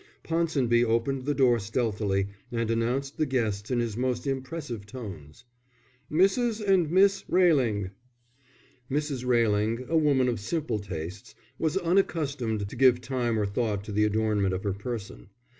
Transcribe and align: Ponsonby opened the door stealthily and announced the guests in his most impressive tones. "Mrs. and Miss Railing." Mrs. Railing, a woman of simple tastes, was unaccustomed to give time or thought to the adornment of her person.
Ponsonby 0.23 0.83
opened 0.83 1.25
the 1.25 1.35
door 1.35 1.59
stealthily 1.59 2.25
and 2.51 2.71
announced 2.71 3.19
the 3.19 3.25
guests 3.27 3.69
in 3.69 3.79
his 3.79 3.95
most 3.95 4.25
impressive 4.25 4.87
tones. 4.87 5.45
"Mrs. 6.11 6.59
and 6.67 6.89
Miss 6.89 7.23
Railing." 7.29 7.91
Mrs. 8.89 9.23
Railing, 9.23 9.85
a 9.87 9.97
woman 9.97 10.27
of 10.27 10.39
simple 10.39 10.79
tastes, 10.79 11.35
was 11.59 11.77
unaccustomed 11.77 12.67
to 12.67 12.75
give 12.75 12.99
time 12.99 13.37
or 13.37 13.45
thought 13.45 13.83
to 13.83 13.91
the 13.91 14.05
adornment 14.05 14.55
of 14.55 14.63
her 14.63 14.73
person. 14.73 15.29